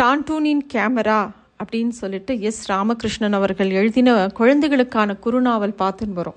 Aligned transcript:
டான்டூனின் 0.00 0.62
camera 0.74 1.30
அப்படின்னு 1.62 1.88
சொல்லிட்டு 1.88 2.40
S 2.40 2.72
Ramakrishnan 2.72 3.32
அவர்கள் 3.32 3.70
எழுதின 3.70 4.28
குழந்தைகளுக்கான 4.34 5.16
குறுநாவல் 5.24 5.74
பார்த்துன்னு 5.78 6.12
வரும். 6.12 6.36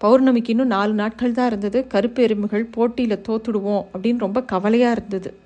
பௌர்ணமிக்கு 0.00 0.48
இன்னும் 0.48 0.66
நாலு 0.66 0.92
நாட்கள் 0.92 1.32
தான் 1.32 1.46
இருந்தது. 1.46 1.86
கருப்பு 1.86 2.22
எறும்புகள் 2.22 2.64
போட்டியில் 2.64 3.24
தோத்துடுவோம் 3.28 3.82
அப்படின்னு 3.92 4.18
ரொம்ப 4.18 4.42
கவலையாக 4.42 4.96
இருந்தது. 4.96 5.38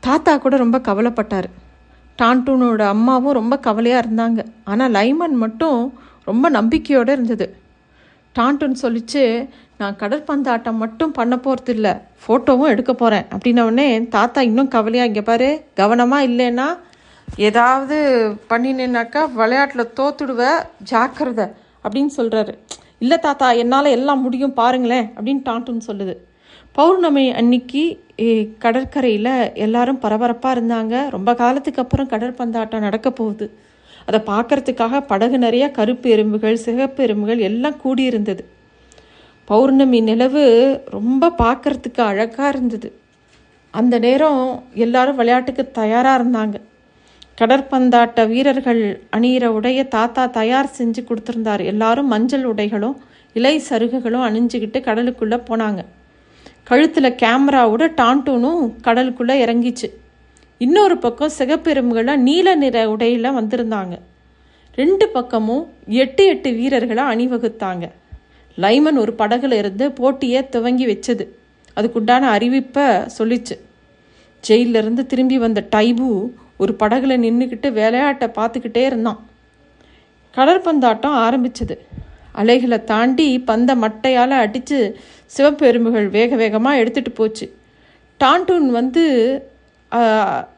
தாத்தா 0.00 0.36
கூட 0.36 0.56
ரொம்ப 0.56 0.78
கவலைப்பட்டார். 0.78 1.48
டான்டூனோட 2.22 2.82
அம்மாவும் 2.86 3.32
ரொம்ப 3.32 3.58
கவலையாக 3.58 4.08
இருந்தாங்க. 4.08 4.44
ஆனால் 4.64 4.90
லைமன் 4.90 5.34
மட்டும் 5.34 5.94
ரொம்ப 6.24 6.50
நம்பிக்கையோடு 6.50 7.12
இருந்தது. 7.12 7.56
டான்டூன் 8.38 8.76
சொல்லிச்சு 8.82 9.48
நான் 9.82 10.00
கடற்பந்தாட்டம் 10.02 10.80
மட்டும் 10.82 11.16
பண்ண 11.18 11.34
போகிறது 11.46 11.72
இல்லை 11.76 11.92
ஃபோட்டோவும் 12.24 12.72
எடுக்க 12.74 12.92
போகிறேன் 12.94 13.26
அப்படின்னவுடனே 13.34 13.88
தாத்தா 14.16 14.42
இன்னும் 14.50 14.72
கவலையாக 14.76 15.10
இங்கே 15.10 15.24
பாரு 15.30 15.50
கவனமாக 15.80 16.28
இல்லைன்னா 16.30 16.68
ஏதாவது 17.48 17.96
பண்ணினேனாக்கா 18.50 19.20
விளையாட்டில் 19.40 19.92
தோத்துடுவ 19.98 20.44
ஜாக்கிரதை 20.92 21.46
அப்படின்னு 21.84 22.12
சொல்கிறாரு 22.18 22.54
இல்லை 23.02 23.16
தாத்தா 23.24 23.46
என்னால் 23.62 23.94
எல்லாம் 23.96 24.20
முடியும் 24.24 24.58
பாருங்களேன் 24.58 25.06
அப்படின்னு 25.14 25.42
டாண்டும் 25.48 25.86
சொல்லுது. 25.86 26.14
பௌர்ணமி 26.76 27.24
அன்னைக்கு 27.38 27.82
கடற்கரையில் 28.64 29.32
எல்லாரும் 29.64 29.98
பரபரப்பாக 30.04 30.54
இருந்தாங்க. 30.56 30.94
ரொம்ப 31.14 31.30
காலத்துக்கு 31.40 31.82
அப்புறம் 31.84 32.10
கடற்பந்தாட்டம் 32.12 32.84
நடக்க 32.86 33.08
போகுது. 33.20 33.46
அதை 34.08 34.18
பார்க்கறதுக்காக 34.30 35.00
படகு 35.10 35.38
நிறைய 35.46 35.64
கருப்பு 35.78 36.08
எறும்புகள் 36.14 36.62
சிகப்பு 36.66 37.02
எறும்புகள் 37.06 37.42
எல்லாம் 37.48 37.80
கூடியிருந்தது. 37.84 38.44
பௌர்ணமி 39.52 40.00
நிலவு 40.00 40.44
ரொம்ப 40.90 41.32
பார்க்கறதுக்கு 41.38 42.00
அழகாக 42.10 42.48
இருந்தது. 42.48 42.88
அந்த 43.70 43.98
நேரம் 43.98 44.64
எல்லாரும் 44.74 45.16
விளையாட்டுக்கு 45.16 45.70
தயாராக 45.70 46.18
இருந்தாங்க. 46.18 46.54
கடற்பந்தாட்ட 47.40 48.26
வீரர்கள் 48.28 48.82
அணியிற 49.16 49.44
உடைய 49.44 49.84
தாத்தா 49.84 50.26
தயார் 50.26 50.70
செஞ்சு 50.78 51.00
கொடுத்துருந்தார். 51.02 51.64
எல்லாரும் 51.64 52.06
மஞ்சள் 52.06 52.44
உடைகளும் 52.44 52.96
இலை 53.32 53.62
சருகுகளும் 53.68 54.26
அணிஞ்சுக்கிட்டு 54.28 54.78
கடலுக்குள்ளே 54.88 55.38
போனாங்க. 55.50 55.82
கழுத்தில் 56.64 57.18
கேமராவோட 57.22 57.84
டான்டூனும் 58.00 58.62
கடலுக்குள்ளே 58.84 59.36
இறங்கிச்சு. 59.44 59.88
இன்னொரு 60.58 60.96
பக்கம் 60.98 61.36
சிகப்பெரும்புகளாக 61.38 62.16
நீல 62.16 62.54
நிற 62.54 62.90
உடையில் 62.90 63.36
வந்திருந்தாங்க. 63.38 63.96
ரெண்டு 64.74 65.08
பக்கமும் 65.08 65.64
எட்டு 65.86 66.24
எட்டு 66.26 66.52
வீரர்களை 66.52 67.04
அணிவகுத்தாங்க. 67.04 67.86
லைமன் 68.56 68.98
ஒரு 68.98 69.12
படகுல 69.18 69.52
இருந்து 69.52 69.92
போட்டியை 69.92 70.48
துவங்கி 70.48 70.86
வச்சது. 70.86 71.24
அதுக்குண்டான 71.76 72.24
அறிவிப்பை 72.36 72.86
சொல்லிச்சு. 73.18 73.56
ஜெயிலிருந்து 74.48 75.02
திரும்பி 75.06 75.38
வந்த 75.38 75.60
டைபு 75.76 76.08
ஒரு 76.56 76.72
படகுல 76.80 77.14
நின்றுக்கிட்டு 77.24 77.68
விளையாட்டை 77.72 78.28
பார்த்துக்கிட்டே 78.36 78.82
இருந்தான். 78.90 79.20
கடற்பந்தாட்டம் 80.34 81.16
ஆரம்பிச்சது. 81.26 81.76
அலைகளை 82.32 82.78
தாண்டி 82.84 83.26
பந்த 83.46 83.70
மட்டையால் 83.84 84.34
அடித்து 84.44 84.78
சிவப்பு 85.36 86.10
வேக 86.10 86.36
வேகமாக 86.36 86.82
எடுத்துகிட்டு 86.84 87.14
போச்சு. 87.14 87.46
டான்டூன் 88.20 88.68
வந்து 88.78 89.04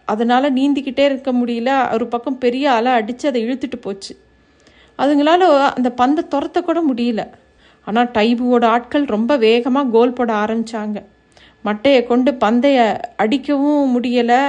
அதனால் 0.05 0.55
நீந்திக்கிட்டே 0.59 1.05
இருக்க 1.11 1.33
முடியல. 1.33 1.71
ஒரு 1.95 2.07
பக்கம் 2.07 2.39
பெரிய 2.39 2.73
அலை 2.73 2.93
அடித்து 2.93 3.29
அதை 3.29 3.41
இழுத்துட்டு 3.47 3.79
போச்சு. 3.81 4.13
அதுங்களால 4.99 5.43
அந்த 5.77 5.91
பந்தை 5.91 6.25
துரத்த 6.35 6.61
கூட 6.61 6.81
முடியல. 6.91 7.23
ஆனால் 7.87 8.13
டைபுவோட 8.17 8.65
ஆட்கள் 8.75 9.07
ரொம்ப 9.15 9.33
வேகமாக 9.47 9.93
கோல் 9.97 10.17
போட 10.19 10.31
ஆரம்பித்தாங்க 10.45 10.99
மட்டையை 11.69 12.01
கொண்டு 12.11 12.31
பந்தைய 12.45 12.79
அடிக்கவும் 13.23 13.93
முடியலை. 13.95 14.43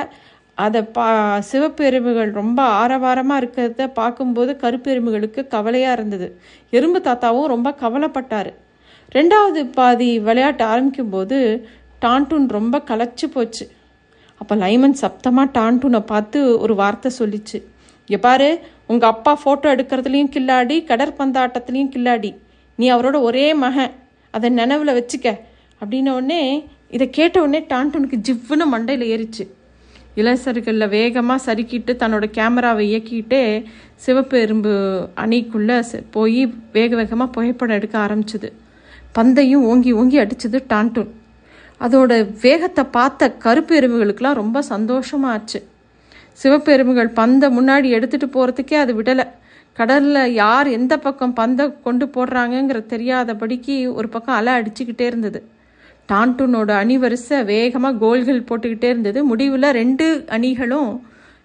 அதை 0.58 0.81
பா 0.95 1.05
சிவப்பெருமைகள் 1.50 2.30
ரொம்ப 2.42 2.59
ஆரவாரமாக 2.81 3.39
இருக்கிறத 3.42 3.88
பார்க்கும்போது 4.00 4.52
கருப்பெருமைகளுக்கு 4.61 5.42
கவலையாக 5.55 5.95
இருந்தது. 5.97 6.27
எறும்பு 6.77 7.00
தாத்தாவும் 7.08 7.52
ரொம்ப 7.53 7.69
கவலைப்பட்டார். 7.81 8.52
ரெண்டாவது 9.15 9.61
பாதி 9.77 10.10
விளையாட்டு 10.27 10.64
ஆரம்பிக்கும் 10.71 11.14
போது 11.15 11.37
டான்டூன் 12.05 12.48
ரொம்ப 12.58 12.76
களைச்சி 12.89 13.27
போச்சு. 13.36 13.65
அப்போ 14.42 14.54
லைமன் 14.64 14.98
சப்தமாக 15.02 15.54
டான்டூனை 15.58 16.02
பார்த்து 16.14 16.39
ஒரு 16.64 16.73
வார்த்தை 16.81 17.11
சொல்லிச்சு. 17.20 17.60
இங்கே 18.08 18.20
பாரு 18.26 18.49
உங்கள் 18.92 19.11
அப்பா 19.14 19.33
ஃபோட்டோ 19.43 19.67
எடுக்கிறதுலையும் 19.76 20.33
கில்லாடி 20.36 20.77
கடற்பந்தாட்டத்துலேயும் 20.89 21.93
கில்லாடி. 21.95 22.31
நீ 22.75 22.86
அவரோட 22.93 23.17
ஒரே 23.27 23.45
மகன் 23.63 23.93
அதை 24.31 24.49
நினைவில் 24.49 24.97
வச்சுக்க. 24.99 25.27
அப்படின்ன 25.81 26.15
உடனே 26.19 26.41
இதை 26.95 27.05
கேட்ட 27.09 27.36
உடனே 27.41 27.59
டான்டூனுக்கு 27.73 28.17
ஜிவ்வுன்னு 28.27 28.65
மண்டையில் 28.73 29.05
ஏறிச்சு. 29.13 29.43
இளசர்களில் 30.21 30.87
வேகமாக 30.89 31.39
சறுக்கிட்டு 31.45 31.91
தன்னோட 32.02 32.25
கேமராவை 32.37 32.83
இயக்கிட்டு 32.91 33.39
சிவப்பு 34.05 34.36
எறும்பு 34.45 34.73
அணிக்குள்ளே 35.23 35.77
போய் 36.15 36.41
வேக 36.75 36.91
வேகமாக 36.95 37.30
புகைப்படம் 37.31 37.77
எடுக்க 37.80 37.95
ஆரம்பிச்சுது. 38.05 38.49
பந்தையும் 39.17 39.65
ஓங்கி 39.71 39.92
ஓங்கி 39.99 40.17
அடித்தது 40.23 40.59
டான்டூன். 40.73 41.11
அதோட 41.86 42.11
வேகத்தை 42.42 42.83
பார்த்த 42.97 43.31
கருப்பு 43.45 43.73
எறும்புகளுக்கெல்லாம் 43.80 44.39
ரொம்ப 44.42 44.63
சந்தோஷமாச்சு 44.69 45.59
சிவப்பு 46.42 46.69
எறும்புகள் 46.75 47.09
பந்தை 47.19 47.47
முன்னாடி 47.57 47.87
எடுத்துகிட்டு 47.97 48.27
போகிறதுக்கே 48.36 48.77
அது 48.83 48.93
விடலை. 49.02 49.25
கடலில் 49.77 50.33
யார் 50.33 50.67
எந்த 50.67 50.93
பக்கம் 50.97 51.33
பந்தை 51.33 51.63
கொண்டு 51.81 52.05
போடுறாங்கங்கிற 52.05 52.80
தெரியாதபடிக்கு 52.93 53.75
ஒரு 53.93 54.09
பக்கம் 54.09 54.36
அலை 54.36 54.53
அடிச்சுக்கிட்டே 54.53 55.05
இருந்தது. 55.05 55.39
டான்டூனோட 56.09 56.71
அணிவரிசை 56.83 57.37
வேகமாக 57.45 57.97
கோல்கள் 57.97 58.47
போட்டுக்கிட்டே 58.49 58.83
இருந்தது. 58.83 59.23
முடிவில் 59.23 59.69
ரெண்டு 59.71 60.08
அணிகளும் 60.27 60.91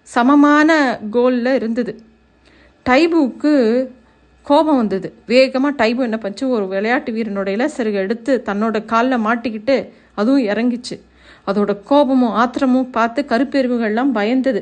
சமமான 0.07 0.99
கோலில் 1.11 1.53
இருந்தது. 1.53 1.93
டைபுக்கு 2.85 3.53
கோபம் 4.47 4.75
வந்தது. 4.75 5.07
வேகமாக 5.25 5.85
டைபு 5.85 6.01
என்ன 6.07 6.19
பண்ணுச்சு? 6.23 6.45
ஒரு 6.49 6.67
விளையாட்டு 6.67 7.11
வீரனோட 7.13 7.49
இலசருகை 7.57 7.99
எடுத்து 8.05 8.43
தன்னோட 8.45 8.85
காலில் 8.85 9.25
மாட்டிக்கிட்டு 9.25 9.75
அதுவும் 10.15 10.45
இறங்கிச்சு. 10.45 10.95
அதோட 11.47 11.71
கோபமும் 11.83 12.35
ஆத்திரமும் 12.35 12.89
பார்த்து 12.89 13.21
கருப்பெருவுகள்லாம் 13.29 14.15
பயந்தது. 14.19 14.61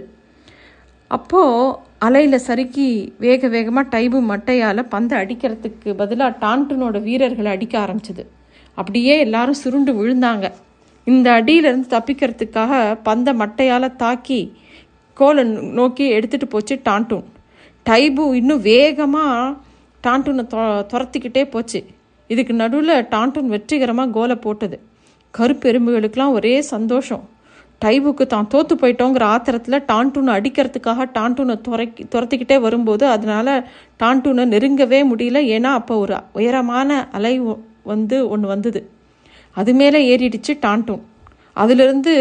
அப்போது 1.12 1.88
அலையில் 2.06 2.44
சறுக்கி 2.48 3.14
வேக 3.18 3.48
வேகமாக 3.48 3.90
டைபு 3.94 4.20
மட்டையால் 4.32 4.82
பந்தை 4.84 5.16
அடிக்கிறதுக்கு 5.22 5.94
பதிலாக 5.94 6.38
டான்டனோட 6.44 7.02
வீரர்களை 7.08 7.52
அடிக்க 7.52 7.76
ஆரம்பிச்சது. 7.80 8.24
அப்படியே 8.74 9.20
எல்லாரும் 9.20 9.54
சுருண்டு 9.54 9.92
விழுந்தாங்க. 9.94 10.46
இந்த 11.04 11.42
அடியிலேருந்து 11.42 11.90
தப்பிக்கிறதுக்காக 11.96 13.00
பந்தை 13.04 13.34
மட்டையால் 13.34 13.96
தாக்கி 13.96 14.40
கோலை 15.14 15.44
நோக்கி 15.80 16.06
எடுத்துகிட்டு 16.18 16.48
போச்சு 16.50 16.76
டான்டூன். 16.90 17.26
டைபு 17.90 18.34
இன்னும் 18.34 18.62
வேகமாக 18.62 19.56
டான்டூனை 20.04 20.46
தொ 20.54 20.60
துரத்திக்கிட்டே 20.92 21.44
போச்சு. 21.50 21.86
இதுக்கு 22.28 22.54
நடுவில் 22.54 23.08
டான்டூன் 23.16 23.52
வெற்றிகரமாக 23.56 24.12
கோலை 24.12 24.36
போட்டது. 24.36 24.80
கருப்பெரும்புகளுக்கெல்லாம் 25.34 26.36
ஒரே 26.40 26.62
சந்தோஷம். 26.62 27.30
டைபுக்கு 27.84 28.24
தான் 28.28 28.50
தோற்று 28.54 28.76
போயிட்டோங்கிற 28.82 29.24
ஆத்திரத்தில் 29.34 29.84
டான்டூனை 29.92 30.32
அடிக்கிறதுக்காக 30.38 31.06
டான்டூனை 31.18 31.56
துறைக்கி 31.68 32.04
துரத்திக்கிட்டே 32.14 32.58
வரும்போது 32.66 33.06
அதனால் 33.16 33.54
டான்டூனை 34.02 34.46
நெருங்கவே 34.54 35.00
முடியல. 35.12 35.42
ஏன்னா 35.56 35.72
அப்போ 35.80 35.96
ஒரு 36.04 36.16
உயரமான 36.40 37.00
அலை 37.18 37.34
வந்து 37.92 38.18
ஒன்று 38.34 38.48
வந்தது. 38.54 38.82
அது 39.60 39.74
மேலே 39.82 40.00
ஏறிடுச்சு 40.12 40.54
டான்டூன். 40.66 41.04
அதிலிருந்து 41.62 42.14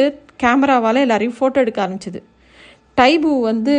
கேமராவால் 0.43 1.05
எல்லாரையும் 1.05 1.39
ஃபோட்டோ 1.39 1.59
எடுக்க 1.65 1.81
ஆரம்பிச்சிது. 1.87 2.21
டைபு 2.99 3.33
வந்து 3.49 3.75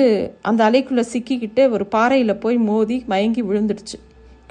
அந்த 0.50 0.62
அலைக்குள்ளே 0.70 1.04
சிக்கிக்கிட்டு 1.14 1.64
ஒரு 1.76 1.86
பாறையில் 1.96 2.42
போய் 2.44 2.58
மோதி 2.70 2.98
மயங்கி 3.12 3.42
விழுந்துடுச்சு. 3.50 3.98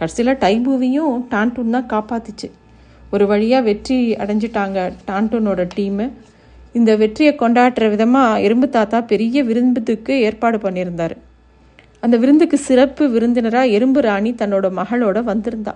கடைசியில் 0.00 0.41
டைபுவையும் 0.45 1.15
டான்டூன் 1.34 1.77
தான் 1.77 1.91
காப்பாத்துச்சு. 1.93 2.49
ஒரு 3.15 3.27
வழியாக 3.27 3.66
வெற்றி 3.69 3.99
அடைஞ்சிட்டாங்க 4.22 4.78
டான்டூனோட 5.10 5.62
டீமு. 5.77 6.06
இந்த 6.72 6.96
வெற்றியை 6.96 7.34
கொண்டாடுற 7.34 7.90
விதமாக 7.90 8.40
எறும்பு 8.40 8.68
தாத்தா 8.68 9.00
பெரிய 9.00 9.44
விருந்துக்கு 9.44 10.20
ஏற்பாடு 10.20 10.59
பண்ணியிருந்தார். 10.59 11.16
அந்த 12.00 12.16
விருந்துக்கு 12.16 12.59
சிறப்பு 12.59 13.09
விருந்தினராக 13.09 13.66
எறும்பு 13.66 14.00
ராணி 14.00 14.32
தன்னோட 14.32 14.66
மகளோட 14.76 15.24
வந்திருந்தா. 15.24 15.74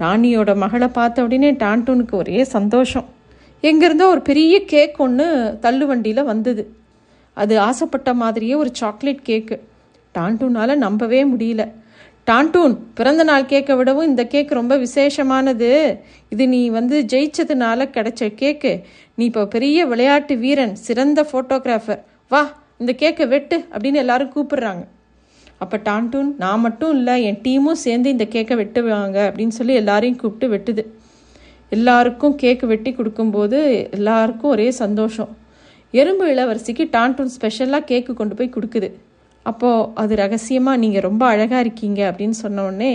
ராணியோட 0.00 0.56
மகளை 0.56 0.88
பார்த்த 0.88 1.22
உடனே 1.22 1.52
டான்டூனுக்கு 1.52 2.10
ஒரே 2.10 2.44
சந்தோஷம். 2.44 3.04
எங்கேருந்தோ 3.62 4.06
ஒரு 4.06 4.20
பெரிய 4.20 4.64
கேக் 4.64 5.00
ஒன்று 5.00 5.58
தள்ளுவண்டியில் 5.62 6.24
வந்தது. 6.24 6.70
அது 7.34 7.58
ஆசைப்பட்ட 7.58 8.14
மாதிரியே 8.14 8.54
ஒரு 8.54 8.70
சாக்லேட் 8.72 9.26
கேக்கு. 9.26 9.58
டான்டூனால் 10.18 10.76
நம்பவே 10.76 11.24
முடியல. 11.24 11.68
டான்டூன் 12.30 12.72
பிறந்த 12.94 13.24
நாள் 13.24 13.44
கேக்கை 13.50 13.76
விடவும் 13.76 14.06
இந்த 14.06 14.22
கேக் 14.26 14.52
ரொம்ப 14.58 14.74
விசேஷமானது. 14.76 15.68
இது 16.28 16.48
நீ 16.48 16.68
வந்து 16.68 16.96
ஜெயிச்சதுனால 17.12 17.86
கிடைச்ச 17.96 18.22
கேக்கு. 18.40 18.72
நீ 19.14 19.24
இப்போ 19.24 19.46
பெரிய 19.46 19.84
விளையாட்டு 19.86 20.36
வீரன் 20.36 20.74
சிறந்த 20.86 21.26
ஃபோட்டோகிராஃபர் 21.32 22.00
வா 22.28 22.42
இந்த 22.78 22.94
கேக்கை 23.02 23.28
வெட்டு 23.28 23.58
அப்படின்னு 23.72 24.02
எல்லாரும் 24.04 24.32
கூப்பிடுறாங்க. 24.36 24.84
அப்போ 25.58 25.76
டான்டூன் 25.76 26.34
நான் 26.38 26.60
மட்டும் 26.60 26.92
இல்லை 26.96 27.14
என் 27.28 27.40
டீமும் 27.46 27.82
சேர்ந்து 27.86 28.10
இந்த 28.10 28.28
கேக்கை 28.30 28.56
வெட்டுவாங்க 28.62 29.18
அப்படின்னு 29.28 29.56
சொல்லி 29.60 29.74
எல்லாரையும் 29.74 30.20
கூப்பிட்டு 30.24 30.54
வெட்டுது. 30.56 30.84
எல்லாருக்கும் 31.68 32.38
கேக்கு 32.42 32.66
வெட்டி 32.66 32.92
கொடுக்கும்போது 32.92 33.88
எல்லாருக்கும் 33.90 34.50
ஒரே 34.50 34.70
சந்தோஷம். 34.70 35.36
எறும்பு 35.90 36.26
இளவரசிக்கு 36.34 36.84
டான்டூன் 36.96 37.34
ஸ்பெஷலாக 37.38 37.94
கேக்கு 37.94 38.12
கொண்டு 38.12 38.34
போய் 38.34 38.56
கொடுக்குது. 38.56 38.90
அப்போது 39.50 39.88
அது 40.02 40.12
ரகசியமாக 40.22 40.80
நீங்கள் 40.82 41.04
ரொம்ப 41.08 41.22
அழகாக 41.32 41.62
இருக்கீங்க 41.64 42.00
அப்படின்னு 42.10 42.36
சொன்ன 42.42 42.64
உடனே 42.68 42.92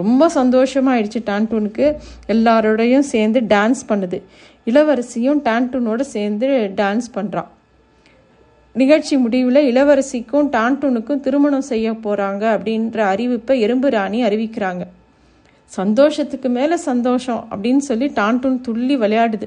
ரொம்ப 0.00 0.28
சந்தோஷமாயிடுச்சு 0.38 1.20
டான்டூனுக்கு. 1.30 1.86
எல்லாரோடையும் 2.34 3.06
சேர்ந்து 3.14 3.40
டான்ஸ் 3.54 3.82
பண்ணுது. 3.90 4.18
இளவரசியும் 4.70 5.40
டான்டூனோட 5.48 6.00
சேர்ந்து 6.14 6.48
டான்ஸ் 6.80 7.08
பண்ணுறான் 7.16 7.50
நிகழ்ச்சி 8.74 9.14
முடிவில் 9.22 9.60
இளவரசிக்கும் 9.70 10.46
டான்டூனுக்கும் 10.56 11.22
திருமணம் 11.24 11.66
செய்ய 11.70 11.88
போகிறாங்க 12.04 12.44
அப்படின்ற 12.56 12.98
அறிவிப்பை 13.12 13.56
எறும்பு 13.64 13.88
ராணி 13.96 14.18
அறிவிக்கிறாங்க. 14.28 14.84
சந்தோஷத்துக்கு 15.72 16.48
மேலே 16.58 16.76
சந்தோஷம் 16.90 17.42
அப்படின்னு 17.50 17.82
சொல்லி 17.88 18.06
டான்டூன் 18.20 18.56
துள்ளி 18.66 18.96
விளையாடுது. 19.02 19.46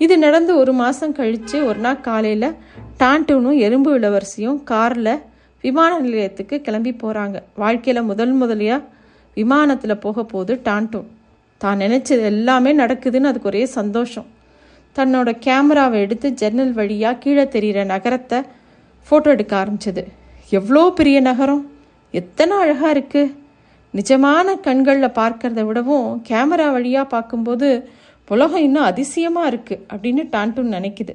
இது 0.00 0.14
நடந்து 0.24 0.52
ஒரு 0.62 0.72
மாதம் 0.80 1.16
கழித்து 1.18 1.56
ஒரு 1.68 1.80
நாள் 1.86 2.04
காலையில் 2.08 2.56
டான்டூனும் 3.02 3.58
எறும்பு 3.66 3.90
இளவரசியும் 3.98 4.60
காரில் 4.70 5.12
விமான 5.64 5.92
நிலையத்துக்கு 6.04 6.56
கிளம்பி 6.66 6.92
போகிறாங்க 7.02 7.38
வாழ்க்கையில் 7.62 8.08
முதல் 8.10 8.34
முதலியாக 8.40 8.86
விமானத்தில் 9.36 10.02
போக 10.04 10.22
போகுது 10.24 10.54
டான்டூன் 10.68 11.08
தான் 11.60 11.80
நினச்சது 11.84 12.22
எல்லாமே 12.32 12.70
நடக்குதுன்னு 12.82 13.30
அதுக்கு 13.30 13.50
ஒரே 13.50 13.62
சந்தோஷம். 13.78 14.28
தன்னோட 14.96 15.30
கேமராவை 15.46 15.98
எடுத்து 16.04 16.28
ஜன்னல் 16.40 16.72
வழியாக 16.78 17.20
கீழே 17.22 17.44
தெரிகிற 17.54 17.84
நகரத்தை 17.92 18.38
ஃபோட்டோ 19.08 19.28
எடுக்க 19.36 19.52
ஆரம்பிச்சது. 19.62 20.02
எவ்வளோ 20.58 20.82
பெரிய 20.98 21.18
நகரம்? 21.30 21.62
எத்தனை 22.14 22.54
அழகாக 22.62 22.94
இருக்குது 22.94 23.34
நிஜமான 23.94 24.54
கண்களில் 24.66 25.16
பார்க்கறத 25.20 25.60
விடவும் 25.68 26.08
கேமரா 26.28 26.66
வழியாக 26.76 27.12
பார்க்கும்போது 27.14 27.68
உலகம் 28.28 28.64
இன்னும் 28.66 28.88
அதிசயமாக 28.90 29.50
இருக்குது 29.52 29.82
அப்படின்னு 29.92 30.22
டான்டூன் 30.34 30.74
நினைக்குது. 30.76 31.14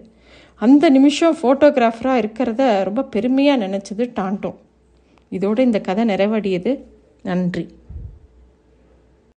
அந்த 0.56 0.90
நிமிஷம் 0.90 1.38
ஃபோட்டோகிராஃபராக 1.42 2.22
இருக்கிறத 2.24 2.84
ரொம்ப 2.84 3.04
பெருமையாக 3.04 3.68
நினச்சது 3.68 4.04
டாண்டும் 4.16 4.56
இதோடு 5.30 5.64
இந்த 5.64 5.80
கதை 5.80 6.06
நிறைவடையுது. 6.06 6.80
நன்றி. 7.24 7.68